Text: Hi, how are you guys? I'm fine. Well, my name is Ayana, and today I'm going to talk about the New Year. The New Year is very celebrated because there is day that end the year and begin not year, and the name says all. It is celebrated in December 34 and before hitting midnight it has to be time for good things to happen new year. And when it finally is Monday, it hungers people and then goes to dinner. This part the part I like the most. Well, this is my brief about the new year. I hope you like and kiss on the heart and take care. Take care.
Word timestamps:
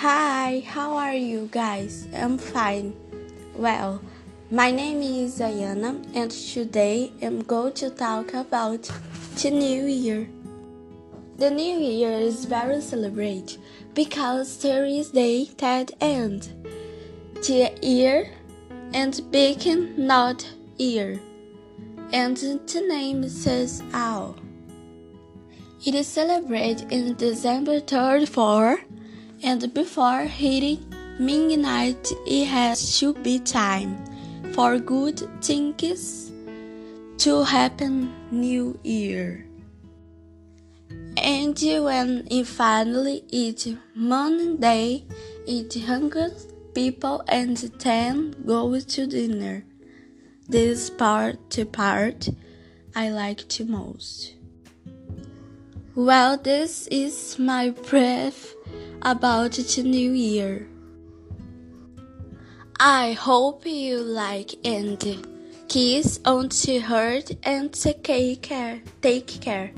Hi, 0.00 0.62
how 0.66 0.94
are 0.98 1.14
you 1.14 1.48
guys? 1.50 2.06
I'm 2.14 2.36
fine. 2.36 2.94
Well, 3.54 4.02
my 4.50 4.70
name 4.70 5.00
is 5.00 5.40
Ayana, 5.40 6.04
and 6.14 6.30
today 6.30 7.14
I'm 7.22 7.40
going 7.40 7.72
to 7.80 7.88
talk 7.88 8.34
about 8.34 8.90
the 9.40 9.50
New 9.50 9.86
Year. 9.86 10.28
The 11.38 11.50
New 11.50 11.78
Year 11.78 12.12
is 12.12 12.44
very 12.44 12.82
celebrated 12.82 13.56
because 13.94 14.58
there 14.58 14.84
is 14.84 15.12
day 15.12 15.48
that 15.56 15.92
end 16.02 16.50
the 17.46 17.72
year 17.80 18.30
and 18.92 19.18
begin 19.30 19.94
not 19.96 20.46
year, 20.76 21.18
and 22.12 22.36
the 22.36 22.84
name 22.86 23.26
says 23.30 23.82
all. 23.94 24.36
It 25.86 25.94
is 25.94 26.06
celebrated 26.06 26.92
in 26.92 27.14
December 27.14 27.80
34 27.80 28.80
and 29.46 29.72
before 29.72 30.22
hitting 30.22 30.84
midnight 31.20 32.10
it 32.26 32.46
has 32.46 32.98
to 32.98 33.14
be 33.14 33.38
time 33.38 33.94
for 34.52 34.76
good 34.76 35.22
things 35.40 36.32
to 37.16 37.44
happen 37.44 38.12
new 38.32 38.76
year. 38.82 39.46
And 41.16 41.56
when 41.62 42.26
it 42.28 42.46
finally 42.46 43.24
is 43.30 43.68
Monday, 43.94 45.04
it 45.46 45.72
hungers 45.74 46.48
people 46.74 47.22
and 47.28 47.56
then 47.56 48.34
goes 48.44 48.84
to 48.96 49.06
dinner. 49.06 49.64
This 50.48 50.90
part 50.90 51.38
the 51.50 51.64
part 51.64 52.28
I 52.94 53.10
like 53.10 53.48
the 53.48 53.64
most. 53.64 54.34
Well, 55.94 56.36
this 56.36 56.88
is 56.88 57.38
my 57.38 57.70
brief 57.70 58.55
about 59.06 59.52
the 59.52 59.82
new 59.84 60.10
year. 60.10 60.66
I 62.80 63.12
hope 63.12 63.64
you 63.64 64.00
like 64.00 64.56
and 64.64 64.98
kiss 65.68 66.18
on 66.24 66.48
the 66.48 66.80
heart 66.80 67.30
and 67.44 67.72
take 67.72 68.42
care. 68.42 68.82
Take 69.00 69.28
care. 69.40 69.70